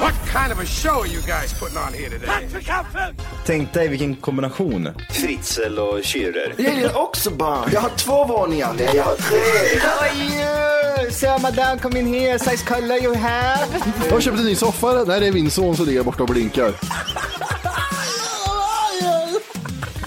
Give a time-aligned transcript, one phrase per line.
[0.00, 2.48] What kind of a show are you guys putting on here today?
[3.46, 4.88] Tänk dig vilken kombination.
[5.10, 6.54] Fritzl och Schürrer.
[6.56, 7.70] Jag gillar också barn.
[7.72, 8.74] Jag har två våningar.
[8.78, 9.38] Nej, jag har tre.
[11.10, 12.38] Sir, madame, come in here.
[12.38, 13.66] Size color you have.
[14.06, 15.04] Jag har köpt en ny soffa.
[15.06, 16.72] Nej, det är min son som ligger borta och blinkar.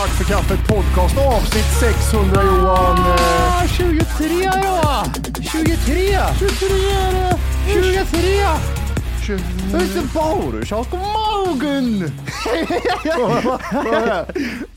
[0.00, 2.96] Tack för kaffet podcast avsnitt 600 Johan.
[2.98, 5.04] Eh, 23 då!
[5.42, 6.18] 23!
[6.38, 7.38] 23 är det.
[7.66, 8.18] 23!
[9.26, 9.42] 20.
[9.76, 12.12] Ute på Tjockmagen!
[13.72, 14.26] Vad är det?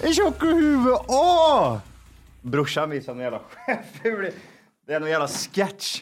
[0.07, 1.01] En tjock i huvudet.
[1.07, 1.77] Åh!
[2.41, 3.39] Brorsan visar någon jävla
[4.03, 4.31] ful.
[4.87, 6.01] Det är någon jävla sketch.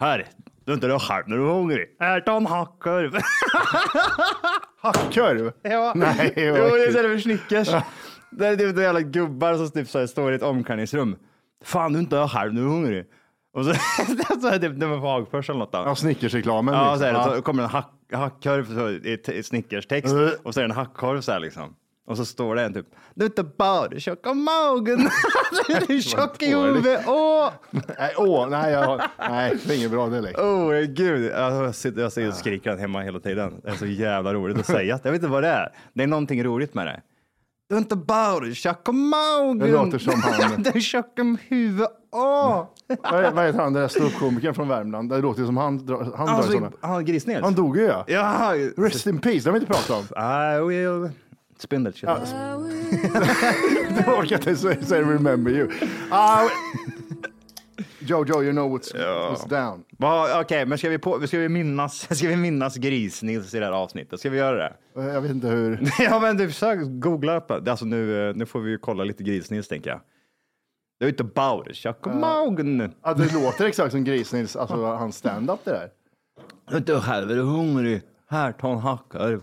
[0.00, 0.26] Här,
[0.64, 1.86] du är inte det själv när du är hungrig.
[2.00, 3.12] Ät en hackkorv.
[4.82, 5.52] Hackkorv?
[5.62, 5.92] Ja.
[5.94, 7.68] Nej, jo, det är istället för Snickers.
[8.38, 11.16] Det är typ jävla gubbar som typ så här står i ett omklädningsrum.
[11.64, 13.04] Fan, du är inte när du är hungrig.
[13.54, 13.74] Och så,
[14.40, 15.72] så är det typ nummer på Hagfors eller något.
[15.72, 15.78] Då.
[15.78, 16.74] Ja, Snickersreklamen.
[16.74, 16.98] Ja, liksom.
[16.98, 17.36] så, är det, Ja.
[17.36, 20.30] så kommer en hack, hackkorv så, i i Snickers-text Mm.
[20.42, 21.76] och så är det en hackkorv så här liksom.
[22.06, 24.98] Och så står det en typ, du är inte bara tjock om magen,
[25.88, 27.48] du är tjock i huvudet, åh!
[27.70, 30.36] Nej, åh, nej, jag, nej, det är inget bra det längre.
[30.42, 33.60] Oh gud, jag sitter, jag sitter och skriker den hemma hela tiden.
[33.62, 35.00] Det är så jävla roligt att säga.
[35.04, 35.68] Jag vet inte vad det är.
[35.92, 37.00] Det är någonting roligt med det.
[37.68, 38.44] Du är inte bara
[38.92, 39.58] magen.
[39.58, 40.62] Det låter som han.
[40.62, 40.80] Du är
[41.48, 42.64] huvudet, åh!
[43.10, 45.10] Vad heter han, den där ståuppkomikern från Värmland?
[45.10, 46.72] Det låter som han, han Alltså, sådana.
[46.80, 47.42] han Grisnils?
[47.42, 48.04] Han dog ju ja.
[48.06, 50.22] Ja, Rest in peace, det har vi inte pratat om.
[50.22, 51.10] I will
[51.58, 52.08] spin that shit.
[54.06, 54.56] Jag orkar inte
[54.86, 55.70] säga remember you.
[56.10, 56.40] Ah,
[57.98, 59.84] Jojo, you know what's, what's down.
[60.40, 63.72] Okej, men ska vi, på, ska, vi minnas, ska vi minnas Gris-Nils i det här
[63.72, 64.20] avsnittet?
[64.20, 65.00] Ska vi göra det?
[65.00, 65.80] Eh, Jag vet inte hur.
[65.98, 67.70] ja, men du försök googla upp det.
[67.70, 70.00] Alltså nu, eh, nu får vi ju kolla lite Gris-Nils tänker jag.
[70.98, 72.92] Det är inte bara tjock om magen.
[73.02, 76.80] Ja, det låter exakt som Grisnils, alltså hans stand-up det där.
[76.80, 78.02] Du själv är du hungrig.
[78.30, 79.40] Här, ta en hackkorv.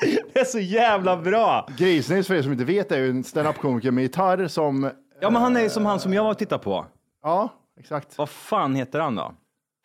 [0.32, 1.68] det är så jävla bra.
[1.78, 4.90] Grisnils, för er som inte vet, är ju en stand-up-komiker med gitarr som
[5.20, 6.86] Ja, men han är som han som jag var och tittade på.
[7.22, 7.48] Ja,
[7.80, 8.18] exakt.
[8.18, 9.34] Vad fan heter han då?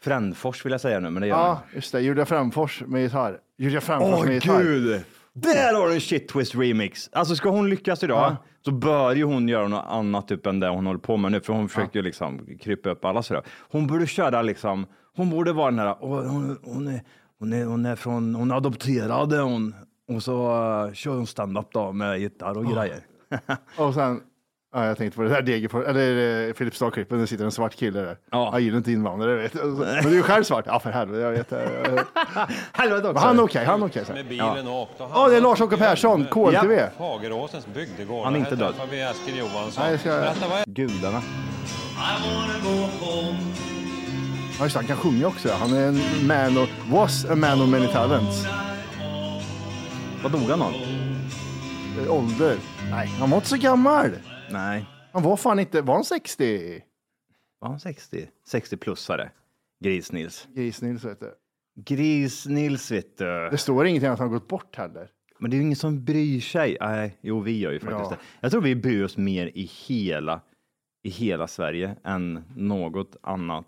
[0.02, 1.46] Frändfors vill jag säga nu, men det gör han.
[1.46, 2.02] Ja, just det.
[2.02, 3.40] Julia Framfors med gitarr.
[3.58, 4.64] Julia Framfors Åh med gitarr.
[4.64, 5.04] gud!
[5.34, 7.10] Där har du en shit twist remix.
[7.12, 8.36] Alltså ska hon lyckas idag Ja.
[8.66, 11.42] så bör ju hon göra något annat typ än det hon håller på med nu,
[11.42, 13.44] för hon försöker ju liksom krypa upp alla sådär.
[13.72, 14.86] Hon borde köra liksom,
[15.16, 17.02] hon borde vara den här, "Åh, hon, hon, är,
[17.40, 19.76] hon, är, hon är från, hon är adopterad är hon.
[20.08, 20.48] Och så
[20.88, 23.00] uh, kör hon stand-up då med gitarr och grejer.
[23.78, 24.22] Och sen,
[24.74, 28.00] ja, jag tänkte på det där Degerfors, eller eh, Filipstad-klippet, det sitter en svart kille
[28.02, 28.18] där.
[28.32, 29.60] Jag gillar inte invandrare, vet du.
[29.64, 30.66] Men du är ju själv svart.
[30.68, 31.52] Ja, för helvete, jag vet.
[31.52, 31.60] eh,
[32.72, 34.06] Helvete Men han är okej, han är okej.
[34.06, 34.20] så här.
[34.20, 35.04] Med bilen och åkte.
[35.14, 36.74] Ja, det är Lars-Åke Persson, KLTV.
[36.76, 36.88] Ja.
[36.98, 38.24] Fageråsens bygdegård.
[38.26, 38.74] Han är inte Här död.
[38.76, 39.84] träffar vi Eskil Johansson.
[39.84, 40.00] Nej, jag
[40.36, 41.22] ska- vad Gudarna.
[44.58, 45.50] Ja, just det, han kan sjunga också.
[45.60, 48.46] Han är en man of, was a man of many talents.
[50.24, 50.74] Vad dog han av?
[52.06, 52.56] Eh, Ålder?
[52.92, 54.10] Nej, han var inte så gammal.
[54.54, 54.86] Nej.
[55.14, 56.82] Han var fan inte, var han 60?
[57.60, 58.28] Var han 60?
[58.52, 59.30] 60-plussare.
[59.84, 60.48] Gris-Nils.
[60.56, 61.34] Gris-Nils vet du.
[61.96, 63.48] Gris-Nils vet du.
[63.52, 65.10] Det står ingenting att han har gått bort heller.
[65.40, 66.78] Men det är ju ingen som bryr sig.
[66.82, 68.10] Nej, jo, vi gör ju faktiskt Ja.
[68.10, 68.18] det.
[68.42, 70.42] Jag tror vi bryr oss mer i hela,
[71.04, 73.66] i hela Sverige än något annat.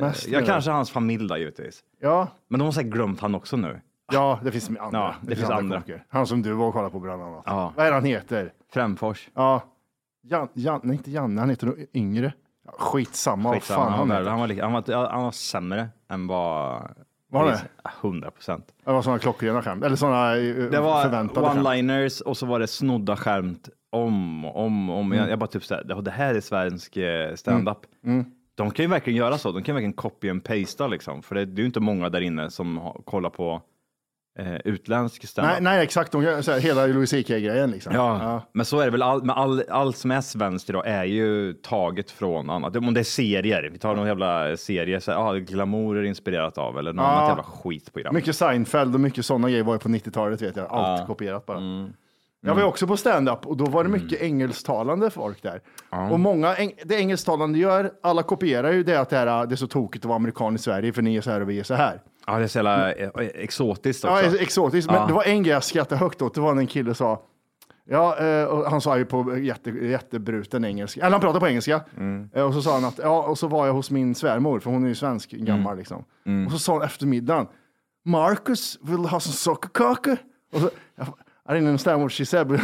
[0.00, 0.46] Mest Eh, ja, nu.
[0.46, 1.84] kanske hans familj då givetvis.
[2.00, 3.80] Ja, Men de har säkert glömt han också nu.
[4.12, 4.88] ja det finns andra.
[4.92, 5.80] Ja, det finns andra.
[5.80, 6.04] kockar.
[6.08, 7.42] Han som du var och kollade på bland annat.
[7.46, 7.72] Ja.
[7.76, 8.52] Vad är det han heter?
[8.72, 9.28] Främfors.
[9.34, 9.62] Ja,
[10.28, 12.32] Jan, Jan, nej inte Janne, han heter nog yngre.
[12.78, 16.26] Skitsamma, vad Skitsamma, fan han, han var, han, var, han, var, han var sämre än
[16.26, 16.82] vad...
[17.30, 17.60] Var det?
[18.02, 18.66] 100 procent.
[18.84, 21.58] Det var sådana klockrena skämt, eller sådana Det var förväntade skämt.
[21.66, 25.06] one-liners och så var det snodda skämt om och om, om.
[25.06, 25.18] Mm.
[25.18, 27.78] Jag, jag bara typ såhär, "Ja, det här är svensk eh, stand-up.
[28.04, 28.24] Mm.
[28.54, 29.52] De kan ju verkligen göra så.
[29.52, 31.22] De kan verkligen copy and pasta liksom.
[31.22, 33.62] För det, det är ju inte många där inne som kollar på
[34.38, 35.52] eh, utländsk standup.
[35.52, 36.12] Nej, nej, exakt.
[36.12, 37.92] De, gör så här, hela Louis CK-grejen liksom.
[37.94, 39.02] Ja, men så är det väl.
[39.02, 42.76] All, med all, allt som är svenskt idag är ju taget från annat.
[42.76, 46.58] Om det är serier, vi tar någon jävla serie, så här, ah, Glamour är inspirerat
[46.58, 47.08] av eller något Ja.
[47.10, 48.14] annat jävla skitprogram.
[48.14, 50.62] Mycket Seinfeld och mycket sådana grejer var ju på 90-talet vet jag.
[50.64, 50.94] Allt Ja.
[50.94, 51.06] Mm.
[51.06, 51.88] kopierat bara.
[52.40, 55.60] Jag var ju också på stand-up och då var det mycket engelsktalande folk där.
[56.10, 59.56] Och många, eng- det engelsktalande gör, alla kopierar ju det att det, här, det är
[59.56, 61.62] så tokigt att vara amerikan i Sverige för ni är så här och vi är
[61.64, 62.00] så här.
[62.26, 64.38] Ja, det är så jävla eh, exotiskt Ja, också.
[64.38, 64.90] exotiskt.
[64.90, 65.06] Men Ja.
[65.06, 66.34] det var en grej jag skrattade högt åt.
[66.34, 67.22] Det var när en kille sa,
[67.88, 71.80] ja, eh, han sa ju på jätte, jättebruten engelska, eller han pratade på engelska.
[71.96, 72.30] Mm.
[72.34, 74.70] Eh, Och så sa han att, ja, och så var jag hos min svärmor, för
[74.70, 75.78] hon är ju svensk, gammal Mm.
[75.78, 76.04] liksom.
[76.46, 77.46] Och så sa han efter middagen,
[78.04, 80.16] Marcus, vill du ha som sockerkaka?
[80.52, 81.06] Och så, jag,
[81.48, 82.60] I didn't understand what she said, but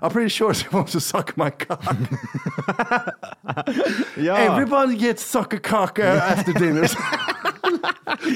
[0.00, 1.84] I'm pretty sure she wants to suck my cock.
[4.16, 4.36] Ja.
[4.36, 6.90] Everybody gets sockerkaka after dinner.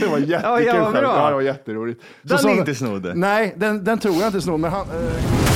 [0.01, 0.31] Det var jättekul.
[0.43, 0.99] Ja, ja, skämt.
[1.03, 2.03] ja, det var jätteroligt.
[2.23, 3.13] Den Så är inte snodd.
[3.15, 4.81] Nej, den, den tror jag inte snor, men han...
[4.81, 5.56] eh,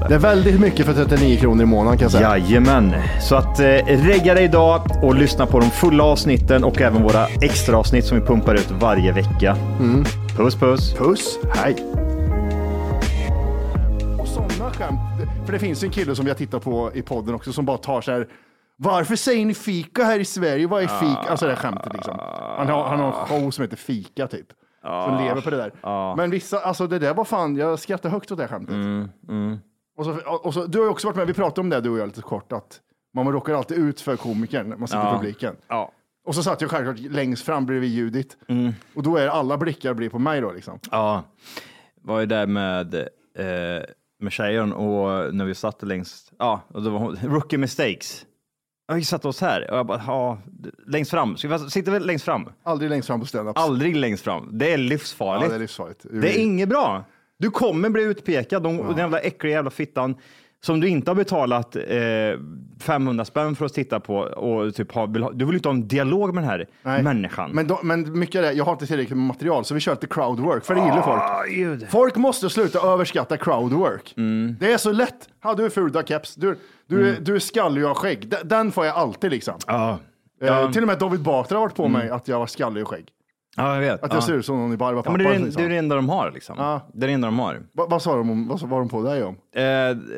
[0.00, 0.08] det.
[0.08, 2.38] Det är väldigt mycket för 39 kronor i månaden kan jag säga.
[2.38, 2.94] Jajamän.
[3.20, 7.26] Så att eh, regga dig idag och lyssna på de fulla avsnitten och även våra
[7.26, 9.56] extra avsnitt som vi pumpar ut varje vecka.
[10.36, 10.94] Puss puss.
[10.94, 11.76] Puss, hej.
[14.20, 15.00] Och sådana skämt,
[15.46, 18.00] för det finns en kille som jag tittar på i podden också som bara tar
[18.00, 18.26] så här,
[18.76, 20.66] varför säger ni fika här i Sverige?
[20.66, 21.30] Vad är fika?
[21.30, 22.18] Alltså det här skämtet liksom.
[22.58, 24.46] Han har, han har en show som heter Fika typ.
[24.82, 26.16] Som lever på det där.
[26.16, 28.76] Men vissa, alltså det där var fan, jag skrattar högt åt det här skämtet.
[30.00, 31.90] Och så, och så, du har ju också varit med, vi pratade om det du
[31.90, 32.80] och jag lite kort, att
[33.14, 35.18] man råkar alltid ut för komikern när man sitter i Ja.
[35.18, 35.56] publiken.
[35.68, 35.92] Ja.
[36.26, 38.36] Och så satt jag självklart längst fram bredvid Judit.
[38.94, 40.78] Och då är alla blickar blir på mig då liksom.
[40.90, 41.22] Ja,
[42.02, 43.84] var ju där med, eh,
[44.22, 48.26] med tjejen och när vi satt längst, ja, och då var hon, rookie mistakes.
[48.88, 50.38] Ja, vi satte oss här och jag bara, ja,
[50.86, 51.36] längst fram.
[51.36, 52.48] Ska vi sitta väl längst fram?
[52.62, 53.60] Aldrig längst fram på standups.
[53.60, 54.48] Aldrig längst fram.
[54.58, 55.44] Det är livsfarligt.
[55.44, 56.06] Ja, det är livsfarligt.
[56.10, 57.04] Det är inget bra.
[57.40, 58.62] Du kommer bli utpekad.
[58.62, 60.14] De, Den jävla äckliga jävla fittan
[60.62, 61.82] som du inte har betalat eh,
[62.80, 65.88] 500 spänn för att titta på och typ ha, ha, du vill inte ha en
[65.88, 67.02] dialog med den här Nej.
[67.02, 67.50] människan.
[67.52, 69.92] Men, då, men mycket av det, jag har inte tillräckligt med material så vi kör
[69.92, 71.54] lite crowdwork, för det gillar Ah, folk.
[71.54, 71.86] gud.
[71.90, 74.14] Folk måste sluta överskatta crowdwork.
[74.16, 74.56] Mm.
[74.60, 75.28] Det är så lätt.
[75.42, 76.56] Ja, du är ful, du har keps, du,
[76.86, 78.28] du, är- du är skallig och har skägg.
[78.28, 79.54] Den, den får jag alltid liksom.
[79.66, 79.90] Ja.
[80.42, 80.72] Eh, Ja.
[80.72, 82.00] till och med David Batra har varit på Mm.
[82.00, 83.06] mig att jag var skallig och skägg.
[83.56, 83.92] Ja, jag vet.
[84.04, 84.26] Att jag ja.
[84.26, 85.10] ser ut som någon i Ja, Barbapapa.
[85.16, 85.64] men det, är, det, liksom.
[85.64, 86.54] är det enda de har liksom.
[86.58, 86.88] Ja.
[86.94, 87.60] Det är det enda de har.
[87.72, 89.36] Va, vad sa de om, vad var de på dig om?
[89.56, 89.64] Eh,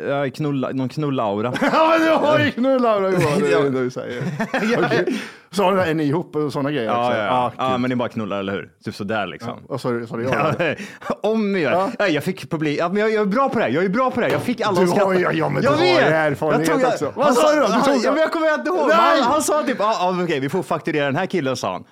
[0.09, 1.53] ja, knulla, någon knullaura.
[1.73, 3.59] Ja men du har ju knullaura Johan, det är Ja.
[3.61, 4.23] det du säger.
[4.79, 5.21] Okej.
[5.51, 7.19] Sa du det, är ni ihop och sådana grejer Ja, också?
[7.19, 7.51] ja, ja.
[7.51, 7.57] kul.
[7.71, 8.71] ja, men det är bara knullar, eller hur?
[8.85, 9.59] Typ sådär liksom.
[9.69, 10.07] Vad sa du?
[10.07, 10.53] Sa du ja?
[10.59, 10.75] Ja,
[11.23, 11.91] om jag gör.
[11.99, 12.09] Ja.
[12.09, 12.75] jag fick problem.
[12.79, 13.71] Ja, men jag, jag är bra på det här.
[13.71, 14.33] Jag är bra på det här.
[14.33, 15.07] Jag fick alla Du att skratta.
[15.07, 17.13] har ju- ja, men jag du har ju erfarenhet Jag jag- också.
[17.17, 17.67] Vad han sa du då?
[17.67, 18.89] Du han- tog- ja, men jag kommer inte ihåg.
[18.89, 18.97] Nej!
[19.23, 21.85] Han, han sa typ, ja, ja, okej, vi får fakturera den här killen, sa han.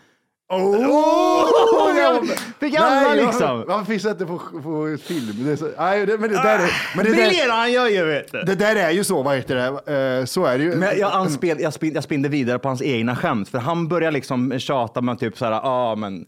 [0.50, 1.97] Oh!
[1.97, 2.28] jag
[2.61, 3.64] fick alla Nej, liksom.
[3.69, 5.45] Varför finns det inte på, på film?
[5.45, 6.97] Det är så, nej, det, men det där är...
[6.97, 8.42] Men det, där, han gör ju, vet du.
[8.42, 10.19] det där är ju så, vad heter det?
[10.19, 10.71] Eh, så är det ju.
[10.71, 13.88] Men jag, jag, anspel, jag, spin, jag spinner vidare på hans egna skämt, för han
[13.88, 16.26] börjar liksom tjata med typ så här, ja ah, men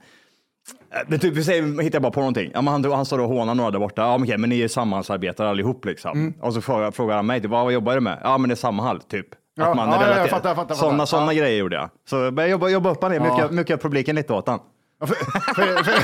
[1.06, 2.50] men typ, vi säger, hittar jag bara på någonting.
[2.54, 4.02] Ja, men han, han står och hånar några där borta.
[4.02, 6.18] Ja, men, okej, men ni är samhällsarbetare allihop liksom.
[6.18, 6.34] Mm.
[6.40, 8.18] Och så frågar, frågar han mig, typ, vad jobbar du med?
[8.22, 9.26] Ja, men det är Samhall, typ.
[9.54, 10.74] Ja, Att man är ja, ja, jag relater- fattar, jag fattar,
[11.06, 11.38] Sådana Ja.
[11.40, 11.90] grejer gjorde jag.
[12.08, 13.34] Så jag började jobba, jobba upp han ner, Ja.
[13.36, 14.60] mycket, mycket publiken lite åt han.
[15.00, 15.14] Ja, för,
[15.54, 15.94] för, för,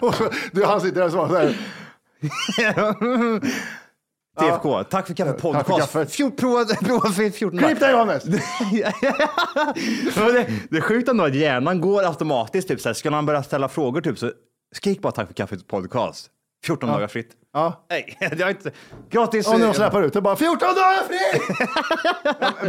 [0.06, 0.14] och
[0.52, 1.56] du, han sitter där och så här.
[4.40, 5.92] TFK, tack för kaffet Tack för podcast.
[5.92, 6.12] kaffet.
[6.12, 8.22] Fjort, prova, prova för 14 Klipp dig Johannes!
[8.24, 8.42] Det,
[10.70, 12.68] det är sjukt ändå att hjärnan går automatiskt.
[12.68, 14.32] Typ, så här, ska man börja ställa frågor, typ, så
[14.74, 16.30] skrik bara tack för kaffet podcast.
[16.66, 17.30] 14 dagar fritt.
[17.52, 17.84] Ja.
[17.90, 18.70] Nej, jag har inte...
[19.10, 19.48] Gratis.
[19.48, 21.40] Och de släpper ut det bara 14 dagar fri!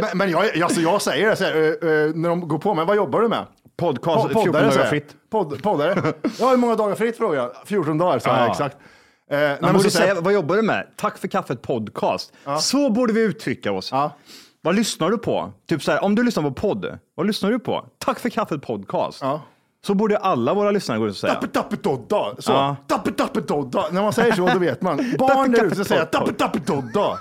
[0.00, 2.74] men men jag, alltså jag säger det så här, eh, eh, när de går på
[2.74, 3.46] mig, vad jobbar du med?
[3.76, 5.14] Podcast, Po- 14 poddare, dagar fritt.
[5.30, 6.12] Podd, poddare.
[6.38, 7.50] Ja, hur många dagar fritt frågar jag.
[7.66, 8.50] 14 dagar, sa jag Ja.
[8.50, 8.76] exakt.
[9.30, 10.86] Eh, nej, Man men borde säga, vad jobbar du med?
[10.96, 12.32] Tack för kaffet podcast.
[12.60, 13.88] Så borde vi uttrycka oss.
[13.92, 14.12] Ja.
[14.62, 15.52] Vad lyssnar du på?
[15.68, 17.86] Typ så här, om du lyssnar på podd, vad lyssnar du på?
[17.98, 19.18] Tack för kaffet podcast.
[19.22, 19.42] Ja.
[19.86, 21.34] Så borde alla våra lyssnare gå ut och säga.
[21.34, 22.34] Tappe tappe dodda.
[22.38, 22.76] Så, Ja.
[22.86, 23.84] tappe tappe dodda.
[23.92, 24.96] När man säger så, då vet man.
[25.18, 27.18] Barn där ute säger tappe tappe dodda.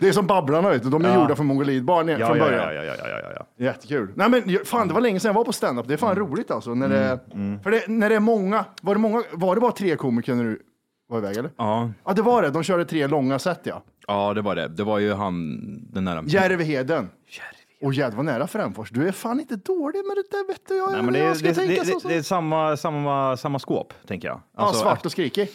[0.00, 0.90] Det, är som Babblarna, vet du.
[0.90, 1.20] De är Ja.
[1.22, 2.74] gjorda för mongolidbarn Ja, från ja, början.
[2.74, 3.64] ja, ja, ja, ja, ja.
[3.64, 4.12] Jättekul.
[4.14, 5.88] Nej men fan, det var länge sedan jag var på stand-up.
[5.88, 6.74] Det är fan roligt alltså.
[6.74, 7.20] När det,
[7.62, 10.44] För det, när det är många, var det många, var det bara tre komiker när
[10.44, 10.62] du
[11.08, 11.50] var iväg eller?
[11.56, 11.90] Ja.
[12.04, 13.82] Ja det var det, de körde tre långa set ja.
[14.06, 14.68] ja, det var det.
[14.68, 15.58] Det var ju han,
[15.92, 16.22] den där...
[16.26, 17.08] Järvheden.
[17.82, 18.90] Och jävlar vad nära Frändfors.
[18.90, 20.76] Du är fan inte dålig med det där vet du.
[20.76, 21.94] Jag, Nej, men det, jag ska det, tänka det, så.
[21.94, 22.08] det, så.
[22.08, 24.40] det är samma, samma, samma skåp, tänker jag.
[24.56, 25.48] ja, svart och skrikig.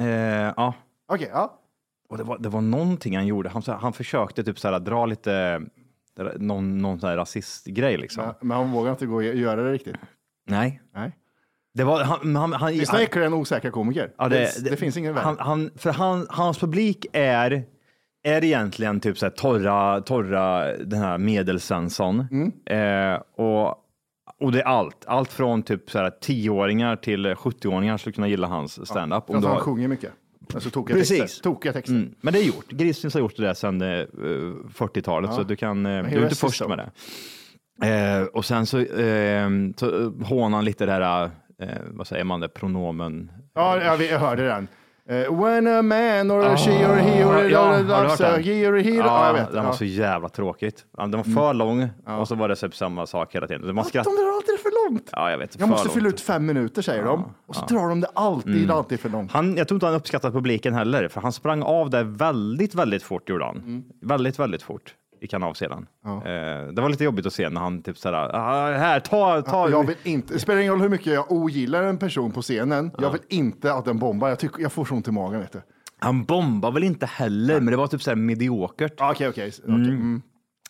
[0.00, 0.06] Eh,
[0.56, 0.74] ja.
[1.12, 1.58] Okej, ja.
[2.08, 3.48] Och det var, det var någonting han gjorde.
[3.48, 5.60] Han, han försökte typ så här, dra lite,
[6.36, 8.24] någon, någon sån här rasistgrej liksom.
[8.24, 9.96] Men- Men han vågar inte gå och göra det riktigt.
[10.46, 10.82] Nej.
[10.94, 11.16] Nej.
[11.74, 14.12] Det var, han, han, han, han, äckligare än osäkra komiker?
[14.18, 15.24] Ja, det, det, finns ingen värld.
[15.24, 17.64] han, han, För han, hans publik är,
[18.22, 22.26] är egentligen typ så här torra, torra den här medelsvensson.
[22.30, 22.52] Mm.
[23.14, 23.68] Eh, och,
[24.40, 25.04] och det är allt.
[25.06, 29.26] Allt från typ så här 10-åringar till 70-åringar skulle kunna gilla hans standup.
[29.26, 30.12] För att han sjunger mycket.
[30.54, 31.20] Alltså tokiga Precis.
[31.20, 31.42] texter.
[31.42, 31.94] Tokiga texter.
[31.94, 32.14] Mm.
[32.20, 32.68] Men det är gjort.
[32.70, 35.36] Grisnins har gjort det där sedan eh, 40-talet, Ja.
[35.36, 36.90] så du, kan, eh, du är inte först his med det.
[37.86, 41.30] Eh, och sen så, eh, så hånar han lite det här,
[41.62, 43.32] eh, vad säger man, det, pronomen.
[43.54, 44.68] Ja, jag, jag hörde den.
[45.08, 48.42] Eh, when a man or a she or he or Ja, hört a den?
[48.42, 48.90] he or he.
[48.90, 49.52] Ja, jag vet.
[49.52, 49.76] Den var Ja.
[49.76, 50.84] så jävla tråkigt.
[50.96, 51.88] Ja, Den var för lång
[52.20, 53.66] och så var det typ samma sak hela tiden.
[53.66, 54.04] Man De skratt...
[54.04, 55.08] drar alltid det för långt.
[55.12, 55.56] Ja, jag vet.
[55.60, 55.94] Jag måste långt.
[55.94, 57.24] fylla ut fem minuter säger de.
[57.46, 59.32] Och så drar de det alltid, alltid för långt.
[59.32, 63.02] Han, jag tror inte han uppskattat publiken heller, för han sprang av där väldigt, väldigt
[63.02, 63.56] fort gjorde han.
[63.56, 63.84] Mm.
[64.02, 65.86] Väldigt, väldigt fort i kanalsidan.
[66.04, 69.70] Eh, det var lite jobbigt att se när han typ sådär, ah, här, ta, ta.
[69.70, 72.90] Jag vill inte, det spelar ingen roll hur mycket jag ogillar en person på scenen.
[72.98, 74.28] Jag vill inte att den bombar.
[74.28, 75.62] Jag, tycker, jag får så ont i magen vet du.
[75.98, 78.92] Han bombar väl inte heller, men det var typ såhär mediokert.
[79.00, 79.52] Okej, okej.
[79.58, 79.74] okej.
[79.74, 80.22] Mm.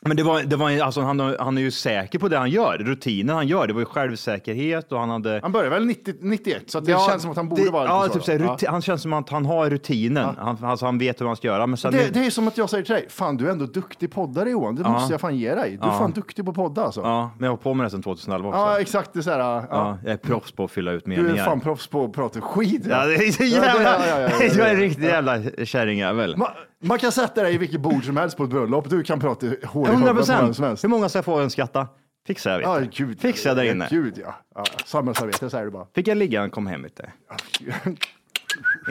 [0.05, 2.79] Men det var, det var, alltså, han, han är ju säker på det han gör,
[2.79, 3.67] rutinen han gör.
[3.67, 5.39] Det var ju självsäkerhet och han hade...
[5.43, 7.85] Han började väl 90, 91, så det Ja, känns som att han borde det, vara
[7.85, 8.27] ja, lite typ så.
[8.27, 8.53] såhär, då.
[8.53, 10.35] ruti, Han känns som att han har rutinen.
[10.39, 11.67] Han, alltså, han vet hur han ska göra.
[11.67, 14.13] Men Det, det är som att jag säger till dig, fan du är ändå duktig
[14.13, 14.89] poddare Johan, det Ja.
[14.93, 15.71] måste jag fan ge dig.
[15.71, 15.99] Du är Ja.
[15.99, 17.01] fan duktig på att podda alltså.
[17.01, 18.81] Ja, Ja, men jag har på med det sedan 2011 också.
[18.81, 19.67] exakt, det är så här, ja.
[19.71, 21.35] Ja, jag är proffs på att fylla ut Du meningar.
[21.35, 22.87] är fan proffs på att prata skit.
[22.91, 23.83] Ja, det är så Ja, jävla...
[23.83, 24.49] ja, ja, ja, ja, ja.
[24.55, 26.37] Du är en riktig jävla kärringjävel.
[26.85, 29.47] Man, kan sätta dig i vilket bord som helst på ett bröllop, du kan prata
[29.47, 30.57] hår i 100 huvudet på vem procent.
[30.57, 30.85] som helst.
[30.85, 31.89] Hur många ska jag få en skatta?
[32.27, 32.87] Fixar jag, vet Ja, du.
[33.07, 33.21] gud.
[33.21, 33.87] Fixar jag där inne.
[33.91, 34.35] Gud ja.
[34.55, 35.87] ja samhällsarbete säger du bara.
[35.95, 37.05] Fick jag ligga jag kom hem, vet du.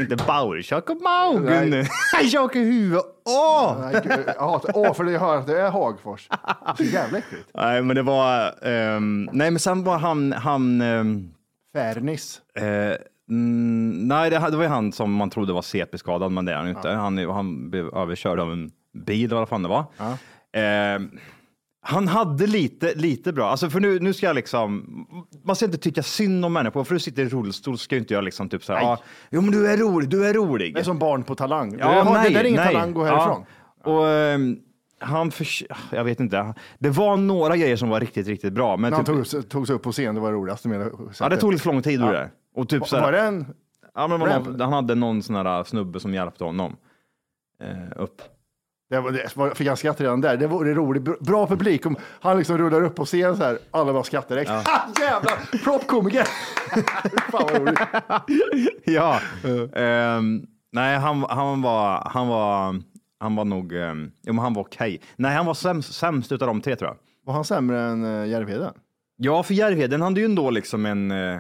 [0.02, 1.70] Inte Bauertjock och Maugen.
[1.70, 2.30] Nej.
[2.32, 3.04] Tjock i huvudet.
[3.26, 3.76] Åh!
[3.80, 6.28] Nej, gud, jag hatar, åh, för det hör att det är Hagfors.
[6.78, 7.50] Så jävla äckligt.
[7.54, 8.54] Nej, men det var...
[8.68, 10.32] ehm, nej, men sen var han...
[10.34, 11.32] han ehm,
[11.74, 12.42] Färnis.
[12.56, 12.64] eh,
[13.32, 16.56] mm, nej, det, det var ju han som man trodde var CP-skadad, men det är
[16.56, 16.90] han ju inte.
[16.90, 18.72] Han, är- han blev överkörd av en
[19.06, 19.86] bil, eller vad fan det var.
[20.54, 21.10] Ehm,
[21.84, 24.86] han hade lite, lite bra, alltså för nu, nu ska jag liksom,
[25.44, 28.14] man ska inte tycka synd om människor, för du sitter i rullstol ska ju inte
[28.14, 28.98] jag liksom typ så här, ah,
[29.32, 30.74] jo men du är rolig, du är rolig.
[30.74, 31.76] Det är som barn på talang.
[31.80, 32.74] Ja, har, nej, det där är ingen nej.
[32.74, 33.46] talang, gå härifrån.
[33.84, 33.92] Ja.
[33.92, 34.58] Och, ehm,
[35.02, 36.54] han förs- jag vet inte.
[36.80, 38.78] Det var några grejer som var riktigt, riktigt bra.
[38.78, 40.38] Men När han typ, tog, tog sig upp på scen, det var det
[40.80, 40.92] det.
[41.20, 42.02] ja, det tog lite för lång tid.
[42.02, 42.12] Ja.
[42.12, 42.30] det.
[42.56, 43.46] Och typ Var- så här- var det en
[43.94, 46.76] Ja, men någon, han hade någon sån här snubbe som hjälpte honom
[47.64, 48.22] eh, upp.
[48.90, 50.38] Det var, det var, fick jag skratta redan där.
[50.38, 51.04] Det vore roligt.
[51.20, 53.58] Bra- publik om han liksom rullar upp på scen så här.
[53.72, 54.38] Alla bara skrattar.
[54.38, 54.44] Ja.
[54.66, 55.64] Ha, jävlar!
[55.64, 56.24] Proppkomiker!
[57.32, 57.80] Fan vad roligt.
[58.86, 59.20] ja.
[59.76, 62.82] Ehm, nej, han, han var, han var,
[63.22, 65.02] han var nog, um, jo, men han var okej.
[65.16, 66.98] Nej, han var sämst, sämst utav de tre tror jag.
[67.26, 68.74] Var han sämre än uh, Järvheden?
[69.18, 71.40] Ja, för Järvheden hade ju ändå liksom en, eh,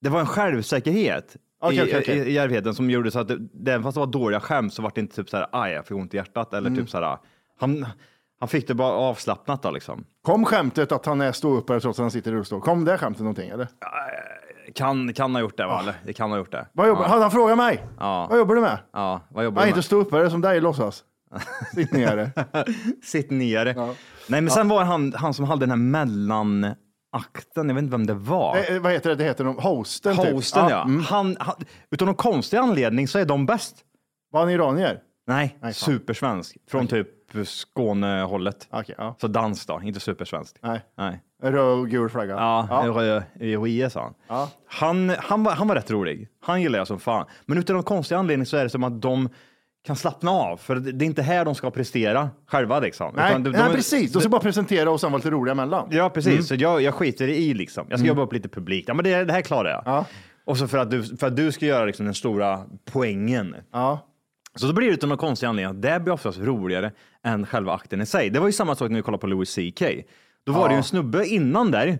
[0.00, 2.18] det var en självsäkerhet Okej, i, okej, okej.
[2.18, 4.82] i, i Järvheden som gjorde så att det, även fast det var dåliga skämt så
[4.82, 6.80] var det inte typ så här, aj, jag fick ont i hjärtat eller Mm.
[6.80, 7.18] typ så här,
[7.60, 7.86] han,
[8.40, 10.04] han fick det bara avslappnat då liksom.
[10.22, 12.60] Kom skämtet att han är ståuppare trots att han sitter i rullstol?
[12.60, 13.68] Kom det skämtet någonting eller?
[14.74, 15.80] Kan, kan ha gjort det, va?
[15.80, 15.94] Eller?
[16.06, 16.66] Det kan ha gjort det.
[16.72, 17.04] Vad jobbar.
[17.04, 17.86] Hade han frågat mig?
[17.98, 18.26] Ja.
[18.30, 18.78] Vad jobbar du med?
[18.92, 19.84] Ja, vad jobbar Jag är du inte med?
[19.84, 21.04] ståuppare som dig låtsas.
[21.74, 22.30] Sitt nere.
[23.02, 23.74] Sitt nere.
[24.28, 26.76] Nej, men sen var han, han som hade den här mellanakten,
[27.54, 28.56] jag vet inte vem det var.
[28.56, 29.16] Eh, vad heter det?
[29.16, 30.32] Det heter de, hosten typ.
[30.32, 30.82] Hosten ja.
[30.84, 31.00] mm.
[31.00, 31.54] Han, han,
[31.90, 33.76] utan någon konstig anledning så är de bäst.
[34.32, 35.00] Var han iranier?
[35.26, 35.74] Nej, fan.
[35.74, 36.56] supersvensk.
[36.70, 37.08] Från typ
[37.44, 38.68] Skånehållet.
[38.70, 39.16] Okej, ja.
[39.20, 40.56] Så dans då, inte supersvensk.
[40.62, 40.80] Nej.
[40.98, 41.22] Nej.
[41.42, 42.34] Röd och gul flagga.
[42.34, 43.04] Ja, Ja.
[43.04, 43.22] ja.
[43.40, 44.14] IOIE sa han.
[44.28, 44.50] Ja.
[44.66, 46.28] Han, han, var, han var rätt rolig.
[46.40, 47.26] Han gillar jag som fan.
[47.46, 49.28] Men utan någon konstig anledning så är det som att de
[49.86, 50.56] kan slappna av.
[50.56, 53.12] För det är inte här de ska prestera själva liksom.
[53.16, 54.12] Nej, Utan de- nej de- precis.
[54.12, 55.88] De ska bara presentera och sen vara lite roliga emellan.
[55.90, 56.32] Ja, precis.
[56.32, 56.42] Mm.
[56.42, 57.86] Så jag, jag skiter i liksom.
[57.90, 58.84] Jag ska jobba upp lite publik.
[58.88, 59.82] Ja, men det, det här klarar jag.
[59.84, 60.04] Ja.
[60.44, 62.60] Och så för att du, för att du ska göra liksom den stora
[62.92, 63.54] poängen.
[63.72, 64.06] Ja.
[64.54, 66.92] Så då blir det utan någon konstig anledning att det blir oftast roligare
[67.24, 68.30] än själva akten i sig.
[68.30, 69.82] Det var ju samma sak när vi kollade på Louis CK.
[70.46, 70.66] Då var Ja.
[70.68, 71.98] det ju en snubbe innan där.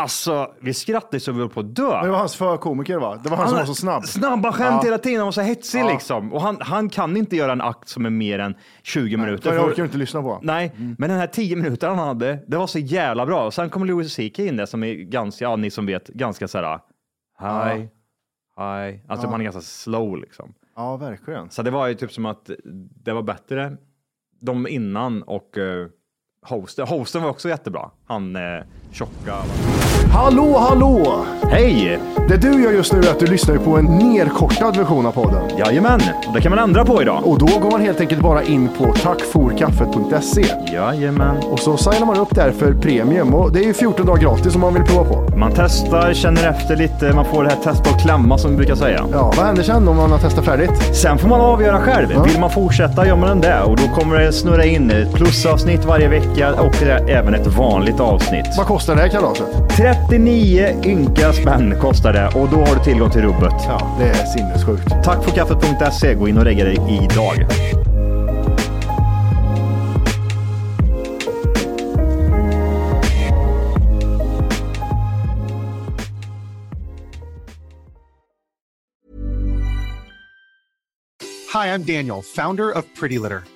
[0.00, 2.02] Alltså, vi skrattade så vi höll på att dö.
[2.02, 3.20] Det var hans förkomiker va?
[3.24, 4.04] Det var han, som var så snabb.
[4.04, 4.80] Snabba skämt Ja.
[4.84, 5.88] hela tiden, han var så hetsig Ja.
[5.92, 6.32] liksom.
[6.32, 9.52] Och han, han kan inte göra en akt som är mer än 20 minuter.
[9.52, 10.38] Jag för- orkar inte lyssna på.
[10.42, 13.46] Nej, men den här 10 minuter han hade, det var så jävla bra.
[13.46, 16.48] Och sen kommer Louis CK in där som är ganska, ja ni som vet, ganska
[16.48, 16.78] så här,
[17.40, 19.00] hi, hi.
[19.08, 19.30] Alltså Ja.
[19.30, 20.54] man är ganska slow liksom.
[20.76, 21.50] Ja, verkligen.
[21.50, 22.50] Så det var ju typ som att
[23.04, 23.76] det var bättre
[24.40, 25.86] de innan och uh,
[26.42, 26.86] hosten.
[26.86, 27.90] Hosten var också jättebra.
[28.08, 28.42] Han uh,
[28.92, 29.34] tjocka.
[30.12, 31.24] Hallå, hallå!
[31.50, 31.98] Hej!
[32.28, 35.58] Det du gör just nu är att du lyssnar på en nerkortad version av podden.
[35.58, 37.26] Jajamän, och det kan man ändra på idag.
[37.26, 40.44] Och då går man helt enkelt bara in på tackforkaffet.se.
[40.72, 41.36] Jajamän.
[41.36, 43.34] Och så signar man upp där för premium.
[43.34, 45.36] Och det är ju 14 dagar gratis om man vill prova på.
[45.36, 48.74] Man testar, känner efter lite, man får det här testa och klämma som vi brukar
[48.74, 49.06] säga.
[49.12, 50.96] Ja, vad händer sen om man har testat färdigt?
[50.96, 52.08] Sen får man avgöra själv.
[52.24, 56.08] Vill man fortsätta gör man det och då kommer det snurra in ett plusavsnitt varje
[56.08, 58.46] vecka och det är även ett vanligt avsnitt.
[58.56, 59.46] Vad kostar det här kalaset?
[59.76, 63.54] 39 ynka spänn kostar det och då har du tillgång till rubbet.
[63.66, 65.04] Ja, det är sinnessjukt.
[65.04, 66.14] Tack för kaffet.se.
[66.14, 66.78] Gå in och regga dig
[67.12, 67.46] idag.
[81.56, 83.55] Hi, I'm Daniel, founder of Pretty Litter.